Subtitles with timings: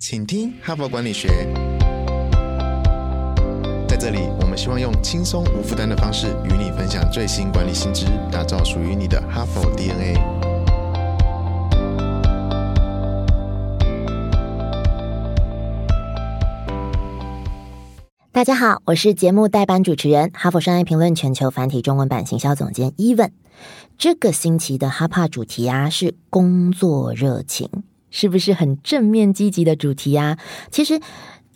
[0.00, 1.26] 请听哈佛管理学。
[3.88, 10.14] 在这里，我们希望用轻松无负担的方式与你分享最新管理新知，打造属于你的哈佛 DNA。
[18.30, 23.32] 大家好，我是节目代班主持人、哈佛商业评论全球繁体中文版行销总监伊文。
[23.98, 27.68] 这个星期的哈帕主题啊是工作热情。
[28.10, 30.38] 是不是很正面积极的主题啊？
[30.70, 31.00] 其实，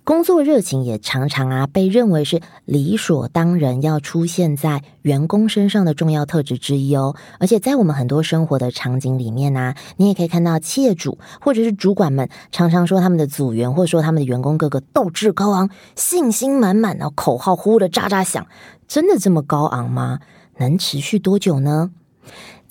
[0.04, 7.14] 工作热情也常常啊被认为是理所当然要出现在员工身上的重要特质之一哦。
[7.38, 18.44] 而且在我们很多生活的场景里面呢，你也可以看到企业主或者是主管们常常说他们的组员或者说他们的员工个个斗志高昂、信心满满哦，口号呼的喳喳响，
[18.88, 20.18] 真的这么高昂吗？
[20.58, 21.92] 能持续多久呢？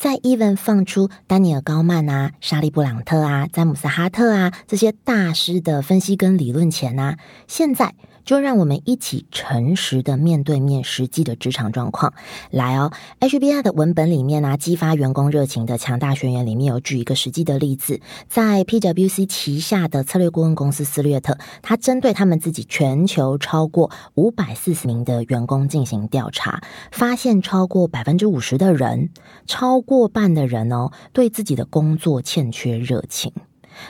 [0.01, 7.93] 在 Even 放出丹尼尔高曼啊、莎莉布朗特啊、詹姆斯哈特啊这些大师的分析跟理论前啊，现在。
[8.23, 12.13] 就让我们一起诚实的面对面实际的职场状况
[12.51, 12.91] 来哦。
[13.19, 29.09] HBR 的文本里面呢，激发员工热情的强大宣言里面有举一个实际的例子，在 PWC 旗下的策略顾问公司斯略特，他针对他们自己全球超过五百四十名的员工进行调查，发现超过百分之五十的人，
[29.47, 33.33] 超过半的人哦，对自己的工作欠缺热情，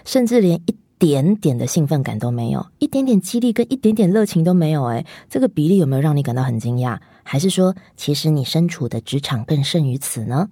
[0.03, 0.75] 甚至连一。
[1.01, 6.99] 点点的兴奋感都没有，一点点激励跟一点点热情都没有，哎，这个比例有没有让你感到很惊讶？
[7.23, 10.47] 还是说，其实你身处的职场更胜于此呢？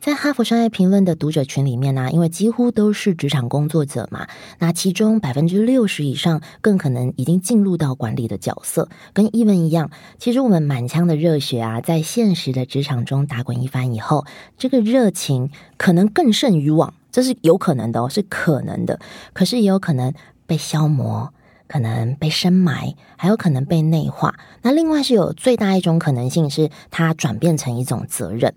[0.00, 4.26] 在哈佛商业评论的读者群里面呢，因为几乎都是职场工作者嘛，
[4.58, 9.90] 那其中百分之六十以上更可能已经进入到管理的角色，跟伊文一样。
[10.18, 14.24] 其实我们满腔的热血啊，在现实的职场中打滚一番以后，
[14.56, 16.94] 这个热情可能更胜于往。
[17.10, 18.98] 这是有可能的哦，是可能的，
[19.34, 20.14] 可是也有可能
[20.46, 21.34] 被消磨，
[21.68, 24.34] 可能被深埋，还有可能被内化。
[24.62, 28.54] 那另外是有最大一种可能性，是它转变成一种责任。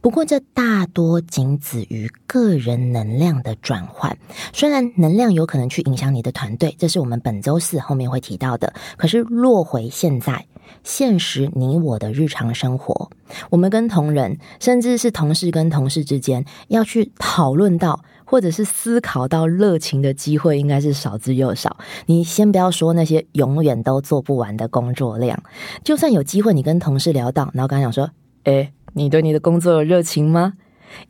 [0.00, 4.16] 不过，这大多仅止于个人能量的转换。
[4.52, 8.72] 虽然能量有可能去影响你的团队，这是我们本周四后面会提到的。
[8.96, 10.46] 可是落回现在
[10.82, 13.10] 现实，你我的日常生活，
[13.50, 21.76] 我们跟同仁，甚至是同事跟同事之间，要去讨论到或者是思考到热情的机会，应该是少之又少。
[22.06, 25.42] 你先不要说那些永远都做不完的工作量，
[25.82, 28.10] 就算有机会，你跟同事聊到，然后刚讲说，
[28.44, 28.72] 诶。
[28.94, 30.54] 你对你的工作有热情吗？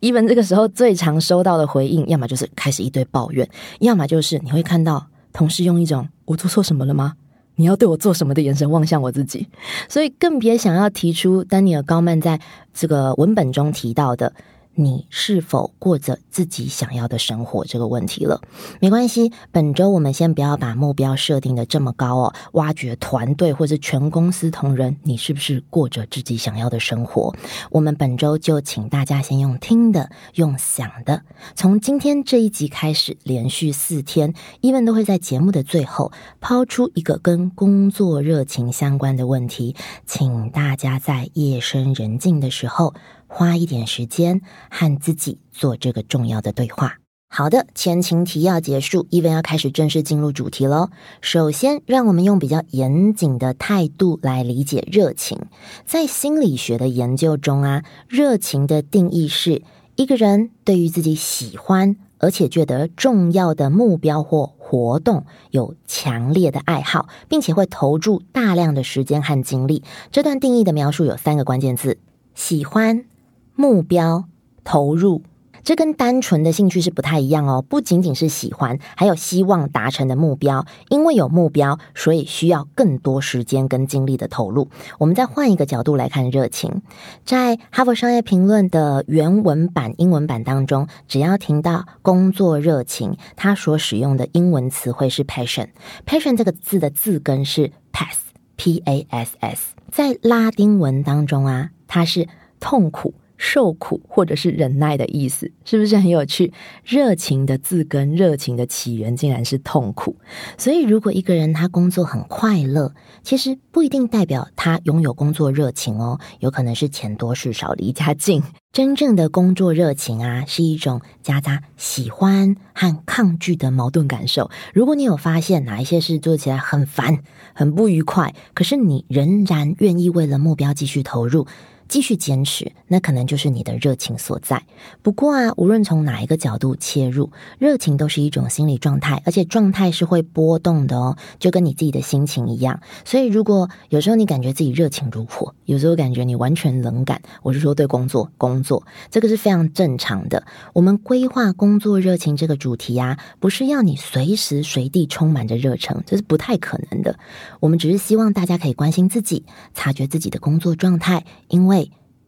[0.00, 3.49] 伊文这个时候最常收到的回应，要么就是开始一堆抱怨，
[3.81, 7.15] 要么就是你会看到同事用一种“我做错什么了吗？
[7.56, 9.47] 你要对我做什么”的眼神望向我自己，
[9.89, 12.41] 所以更别想要提出丹尼尔高曼在
[12.73, 14.33] 这个文本中提到的。
[14.77, 18.41] 你是否过着自己想要的生活这个问题了？
[18.81, 22.35] 没关系，本周我们先不要把目标设定的这么高哦。
[22.53, 27.35] 挖掘团队或者全公司同仁，你是不是过着自己想要的生活？
[27.71, 31.23] 我们本周就请大家先用听的，用想的。
[31.55, 39.75] 从今天这一集开始，连续四天，伊文都会在节目的最后抛出一个跟工作热情相关的问题，
[40.06, 42.95] 请大家在夜深人静的时候。
[43.37, 46.99] 花一点时间和自己做这个重要的对话。
[47.28, 50.91] 好的，前情提要结束，伊文要开始正式进入主题喽。
[51.21, 55.41] 首先，让我们用比较严谨的态度来理解热情。
[55.84, 59.62] 在心理学的研究中啊，热情的定义是
[59.97, 69.83] 一个人对于自己喜欢而且觉得重要的目标或活动有强烈的爱好，并且会投注大量的时间和精力。
[70.12, 71.99] 这段定义的描述有三个关键字：
[72.37, 73.06] 喜欢。
[73.55, 74.25] 目标
[74.65, 75.23] 投入，
[75.63, 77.63] 这跟单纯的兴趣是不太一样哦。
[77.67, 80.67] 不仅仅是喜欢，还有希望达成的目标。
[80.91, 84.69] 因为有目标，所以需要更多时间跟精力的投入。
[84.99, 86.83] 我们再换一个角度来看热情，
[87.25, 95.69] 在哈佛商业评论的原文版英文版当中，只要听到工作热情，它所使用的英文词汇是 passion。
[96.05, 102.29] passion 这个字的字根是 pass，p a s s，在拉丁文当中啊，它是
[102.61, 103.15] 痛苦。
[103.37, 106.53] 受苦或者是忍耐的意思，是不是很有趣？
[106.85, 110.17] 热情的字根，热情的起源竟然是痛苦。
[110.57, 118.43] 所以，如果一个人他工作很快乐，其实不一定代表他拥有工作热情哦，有可能是钱多事少离家近。
[118.73, 124.51] 真正的工作热情啊，是一种夹杂喜欢和抗拒的矛盾感受。
[124.73, 127.23] 如果你有发现哪一些事做起来很烦、
[127.53, 131.47] 很不愉快，可是你仍然愿意为了目标继续投入。
[131.89, 134.63] 继续坚持，那可能就是你的热情所在。
[135.03, 142.81] 不过啊，无论从哪一个角度切入，热情都是一种心理状态，而且状态是会波动的哦，就跟你自己的心情一样。
[143.05, 150.45] 所以，如果有时候你感觉自己热情如火，有时候感觉你完全冷感，我是说对工作，工作这个是非常正常的。
[150.73, 157.19] 我们规划工作热情这个主题啊，不是要你随时随地充满着热诚，这是不太可能的。
[157.61, 159.45] 我们只是希望大家可以关心自己，
[159.75, 161.84] 察觉自己的工作状态，因为。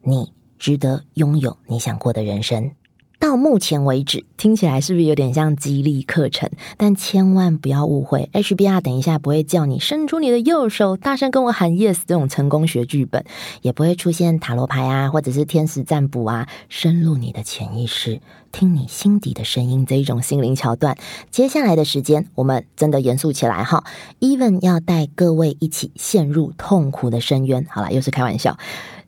[0.09, 2.71] 你值得拥有你想过的人生。
[3.19, 6.49] 到目前为止，听起来是不是有点像激励课程？
[6.77, 13.25] 但千万不要误会，HBR 等一下不会叫你伸出你的右手，大声跟我喊 yes 这种成功学剧本，
[13.63, 18.21] 也不会出现塔罗牌啊，或者是天使占卜啊，深入你的潜意识，
[18.51, 20.95] 听你心底的声音这一种心灵桥段。
[21.31, 23.83] 接下来的时间，我们真的严肃起来哈
[24.19, 27.65] ，Even 要带各位一起陷入痛苦的深渊。
[27.67, 28.57] 好了，又是开玩笑。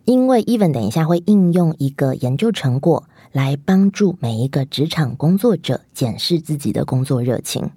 [0.09, 7.69] 因为 Even 等一下会应用一个研究成果来帮助每一个职场工作者检视自己的工作热情。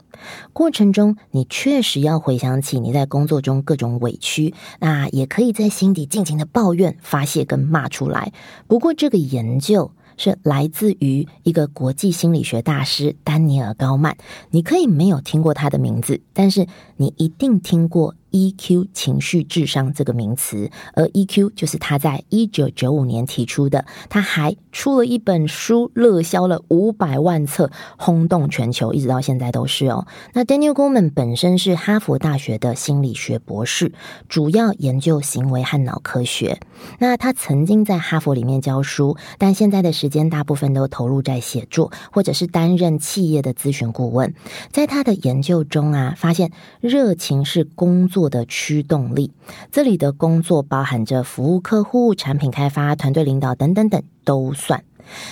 [0.55, 8.33] 过程中，你确实要回想起你在工作中各种委屈，那也可以在心底尽情的抱怨、发泄跟骂出来。
[8.67, 9.91] 不过，这个研究。
[10.19, 14.19] 是来自于一个国际心理学大师丹尼尔·高曼。
[14.51, 16.67] 你可以没有听过他的名字，但是
[16.99, 20.71] 你一定听过 EQ 情绪智商这个名词。
[20.95, 23.85] 而 EQ 就是他在一九九五年提出的。
[24.09, 30.07] 他还出了一本书，热销了五百万册，轰动全球，一直到现在都是哦。
[30.33, 33.93] 那 Daniel Goleman 本身是哈佛大学的心理学博士，
[34.29, 36.61] 主要研究行为和脑科学。
[36.99, 44.35] 那他曾经在哈佛里面教书，但现在的时间大部分都投入在写作，或者是担任企业的咨询顾问。
[44.71, 46.51] 在他的研究中啊，发现
[46.81, 49.33] 热情是工作的驱动力。
[49.71, 54.85] 这里的工作包含着服务客户、产品开发、团队领导等等等都算。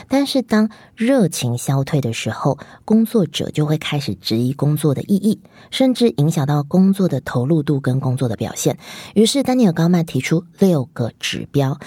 [0.09, 5.41] 但是，当热情消退的时候，工作者就会开始质疑工作的意义，
[5.71, 8.77] 甚至影响到工作的投入度跟工作的表现。
[9.15, 11.79] 于是，丹尼尔·高曼提出六个指标，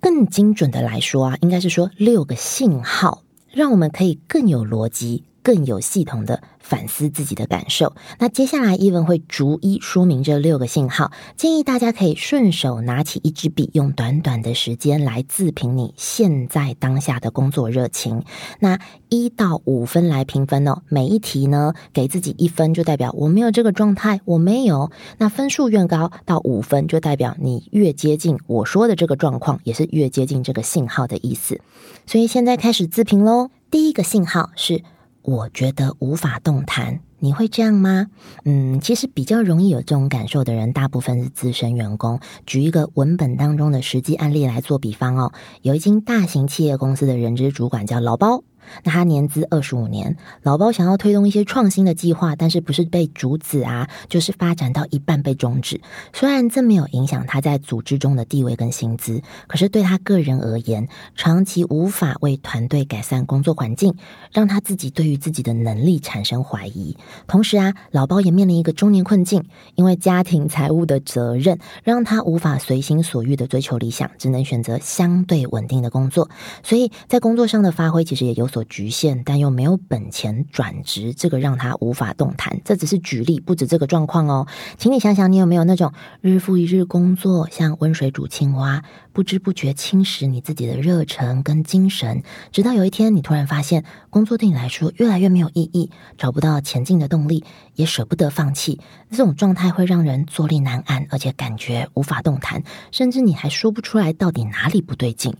[0.00, 3.22] 更精准的来说啊，应该是说六个信号，
[3.52, 5.22] 让我们可以更有逻辑。
[5.42, 7.94] 更有系统的反思自己的感受。
[8.18, 18.24] 那接下来，伊文会逐一说明这六个信号，建议大家可以顺手拿起一支笔，用短短的时间来自评你现在当下的工作热情。
[18.60, 18.78] 那
[19.08, 24.90] 一到五分来评分哦，每一题呢给自己一分，就代表我没有这个状态，我没有。
[25.18, 31.60] 那分数越高，到五分就代表你越接近我说的这个状况，也是越接近这个信号的意思。
[32.06, 33.50] 所以现在开始自评喽。
[33.70, 34.82] 第一个信号是。
[35.22, 38.08] 我觉得无法动弹，你会这样吗？
[38.44, 42.18] 嗯，其实比较容易有这种感受的人，大部分是资深员工。
[42.44, 45.32] 举一个文本当中的实际案例来做比方哦，
[45.62, 48.42] 有一间大型企业公司的人资主管叫老包。
[48.84, 55.80] 那他年资二十五年，老包想要推动一些创新的计划，但是不是被阻止啊，就是发展到一半被终止。
[56.12, 60.86] 虽然这没有影响他在组织中的地位跟薪资，可是对他个人而言，
[61.16, 63.94] 长期无法为团队改善工作环境，
[64.30, 66.96] 让他自己对于自己的能力产生怀疑。
[67.26, 69.42] 同时啊，老包也面临一个中年困境，
[69.74, 76.30] 因为家庭财务的责任，让他无法随心所欲的追求理想，只能选择相对稳定的工作。
[76.62, 78.51] 所以在工作上的发挥，其实也有。
[78.52, 82.60] 所局限，但又没有本钱转职，这个让他无法动弹。
[82.62, 84.46] 这只是举例，不止这个状况哦。
[84.76, 88.82] 请你想想，你有没有那种日复一日工作，像温水煮青蛙，
[89.14, 97.42] 不知不觉侵蚀你自己的热忱跟精神，直到有一天你突然发现，工作对你来说越来越没有意义，找不到前进的动力，
[97.76, 98.78] 也舍不得放弃。
[99.10, 105.34] 这种状态会让人坐立难安，而且感觉无法动弹，甚至你还说不出来到底哪里不对劲。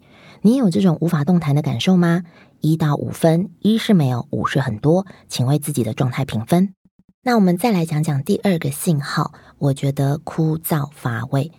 [0.44, 2.25] 你有这种无法动弹的感受吗？
[2.62, 6.75] 一到五分，一是没有，五是很多，请为自己的状态评分。
[7.23, 11.52] 那我们再来讲讲第二个信号，我觉得枯燥乏味。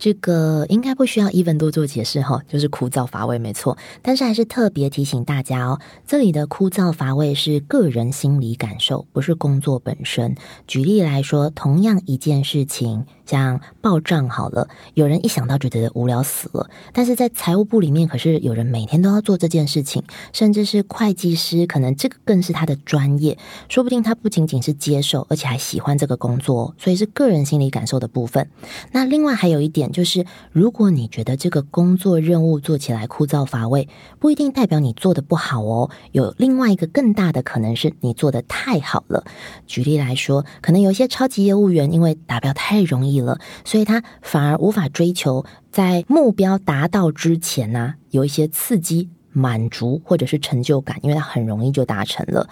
[0.00, 3.76] 这个应该不需要 even 多做解释哈，就是枯燥乏味没错。
[4.00, 10.34] 但是还是特别提醒大家哦，这里的枯燥乏味是个人心理感受，不是工作本身。
[10.66, 16.70] 举例来说，同样一件事情，像报账好了，有人一想到就觉得无聊死了。
[16.94, 20.02] 但是在财务部里面，可是有人每天都要做这件事情，
[20.32, 23.36] 甚至是会计师，可能这个更是他的专业，
[23.68, 28.48] 说不定他不仅仅是接受，而且还喜欢这个工作，所以是个人心理感受的部分。
[28.92, 29.89] 那另外还有一点。
[29.92, 35.90] 就是，如果你觉得这个工作任务做起来枯燥乏味，不一定代表你做的不好哦。
[36.12, 39.24] 有另外一个更大的可能是你做的太好了。
[39.66, 52.48] 举例来说，可能有些超级业务员因为达标太容易了，所以他反而无法追求在目标达到之前呢，有一些刺激、满足或者是成就感，因为他很容易就达成了。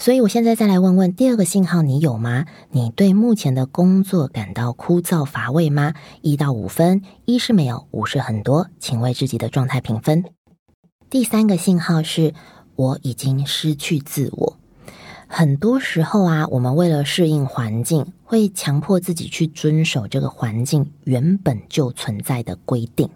[0.00, 2.46] 所以我现在再来问问第二个信号，你有吗？
[2.70, 5.92] 你对目前的工作感到枯燥乏味吗？
[6.22, 10.24] 一到五分，一是没有，五是很多，请为自己的状态评分。
[11.10, 12.32] 第三个信号是
[12.76, 14.56] 我已经失去自我。
[15.26, 23.10] 很多时候啊，我们为了适应环境，会强迫自己去遵守这个环境原本就存在的规定。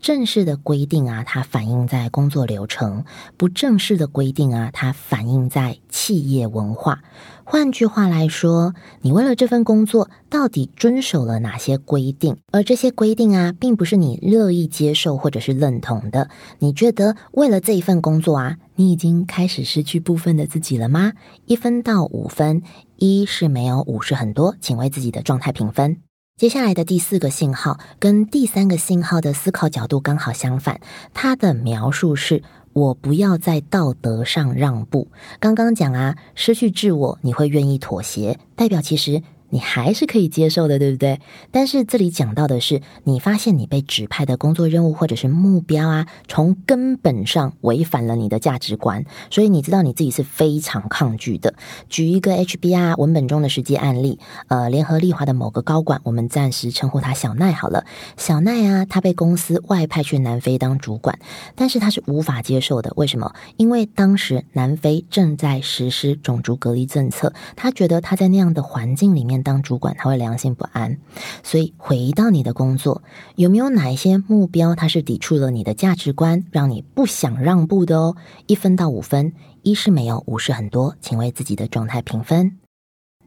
[0.00, 3.04] 正式的规定啊，它反映在工作流程；
[3.36, 7.02] 不正式的规定啊，它反映在企业文化。
[7.44, 12.36] 换句话来说，你为了这份工作，到底遵守了哪些规定？
[12.50, 16.28] 而这些规定啊，并不是你乐意接受或者是认同的。
[16.58, 21.12] 你觉得为了这一份工作啊，你已经开始失去部分的自己了吗？
[21.44, 22.62] 一分到五分，
[22.96, 26.05] 一是没有，五是很多，请为自己的状态评分。
[26.38, 30.78] 接下来的第四个信号跟第三个信号的思考角度刚好相反，
[31.14, 32.42] 它的描述是
[32.74, 35.08] 我不要在道德上让步。
[35.40, 39.22] 刚刚讲啊，失去自我，你会愿意妥协，代表其实。
[39.56, 41.18] 你还是可以接受的，对不对？
[41.50, 51.54] 但是这里讲到的是，你发现你被指派的工作任务或者是目标啊，从根本上违反了你的价值观，所以你知道你自己是非常抗拒的。
[51.88, 57.86] 举一个 HBR 文本中的实际案例，呃，联合利华的某个高管，我们暂时称呼他小奈好了。
[58.18, 61.18] 小奈啊，他被公司外派去南非当主管，
[61.54, 62.92] 但是他是无法接受的。
[62.96, 63.32] 为什么？
[63.56, 69.42] 因为当时南非正在实施种族隔离政策，他觉得他在那样的环境里面。
[69.46, 70.98] 当主管他会良心不安，
[71.44, 73.04] 所以回到你的工作，
[73.36, 78.16] 有没有哪一些目标它是抵触了你的价值观，让你不想让步的哦？
[78.48, 82.58] 一分到五分，一是没有，五是很多，请为自己的状态评分。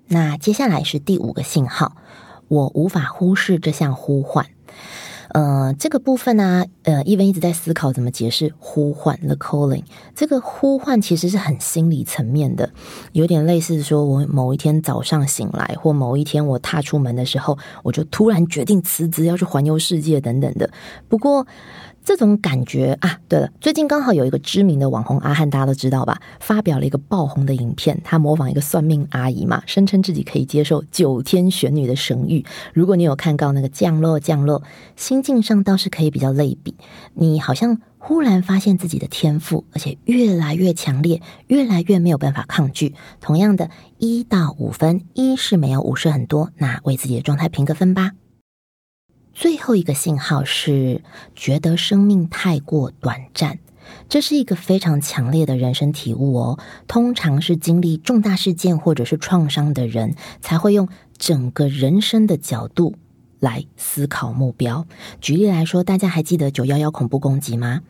[0.08, 1.96] 那接下来是第五个信号，
[2.50, 4.46] 我无法忽视这项呼唤。
[5.30, 9.84] 呃，这个部分呢，呃，伊文一直在思考怎么解释呼唤 the calling。
[10.16, 12.70] 这个呼唤其实是很心理层面的，
[13.14, 20.70] 有点类似说，我某一天早上醒来，或某一天我踏出门的时候，我就突然决定辞职，要去环游世界等等的。
[21.08, 21.46] 不过。
[22.04, 26.20] 这种感觉啊，对了，最近刚好有一个知名的网红阿汉，大家都知道吧？
[26.40, 32.44] 发表了一个爆红的影片，他模仿一个算命阿姨嘛，声称自己可以接受九天玄女的神谕。
[32.74, 34.64] 如果你有看到那个降落降落，
[34.96, 36.74] 心境上倒是可以比较类比。
[37.14, 42.96] 你好像忽然发现自己的天赋，而且越来越强烈，越来越没有办法抗拒。
[43.22, 48.12] 同样的，一到五分，一是没有，五是很多，那为自己的状态评个分吧。
[49.40, 51.02] 最后一个信号是
[51.34, 53.58] 觉得生命太过短暂，
[54.10, 56.60] 这是一个非常强烈的人生体悟哦。
[56.90, 62.96] 通常是经历重大事件或者是创伤的人，才会用整个人生的角度。
[63.40, 64.86] 来思考目标。
[65.22, 67.82] 举例来说，大家还记得九幺幺恐怖攻击吗？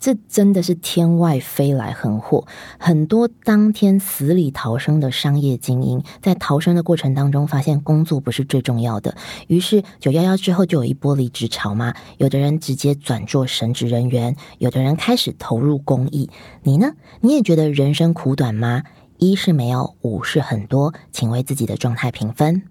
[0.00, 2.46] 这真的是天外飞来横祸。
[2.78, 9.16] 很多当天死里逃生的商业精英，在逃生的过程当中，发现工作不是最重要的。
[9.46, 11.94] 于是九幺幺之后就有一波离职潮嘛。
[12.18, 16.30] 有的人直接转做神职人员，有的人开始投入公益。
[16.62, 16.92] 你呢？
[17.20, 18.82] 你也觉得人生苦短吗？
[19.18, 22.62] 一是没有，五是很多，请为自己的状态评分。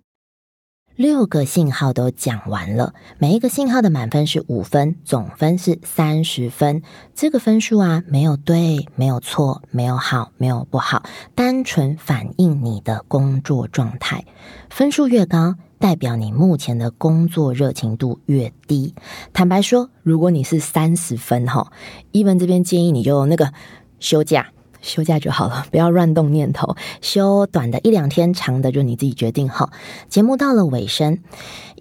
[0.98, 6.82] 六个信号都讲完了，每一个信号的满分是五分，总分是三十分。
[7.14, 11.04] 这个分数啊，没有对，没有错，没有好，没有不好，
[11.36, 14.26] 单纯反映你的工作状态。
[14.72, 18.96] 分数越高，代表你目前的工作热情度越低。
[19.32, 21.72] 坦白说，如果你是三十分哈，
[22.12, 23.54] 一文这边建议你就那个
[24.00, 24.48] 休假。
[24.82, 26.76] 休假就好了，不要乱动念头。
[27.02, 29.72] 休短的一两天，长的就你自己决定哈。
[30.10, 31.20] 节目到了尾声，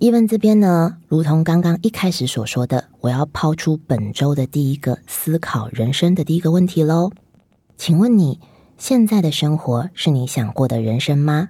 [0.00, 7.10] 伊文这边呢，如同刚刚一开始所说的，我要抛出本周的第一个思考人生的第一个问题喽。
[7.76, 8.40] 请问你
[8.78, 11.48] 现在的生活是你想过的人生吗？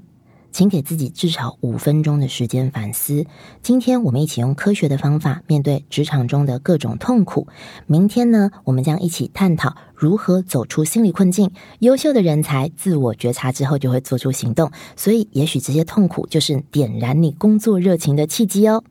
[0.57, 3.27] 请给自己至少五分钟的时间反思。
[3.61, 7.47] 今天我们一起用科学的方法面对职场中的各种痛苦。
[7.87, 11.51] 明天呢，我们将一起探讨如何走出心理困境。
[11.81, 18.83] 优秀的人才自我觉察之后就会做出行动，所以也许这些痛苦就是点燃你工作热情的契机哦。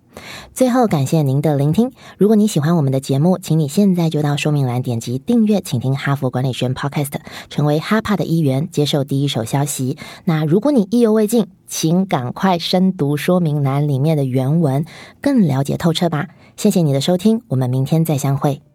[0.53, 1.91] 最后，感谢您的聆听。
[2.17, 7.13] 如果你喜欢我们的节目，请你现在就到说明栏点击订阅，请听哈佛管理学院 Podcast，
[7.49, 9.97] 成为哈帕的一员，接受第一手消息。
[10.23, 14.85] 那如果你意犹未尽，请赶快深读说明栏里面的原文，
[15.21, 16.27] 更了解透彻吧。
[16.55, 18.74] 谢谢你的收听，我们明天再相会。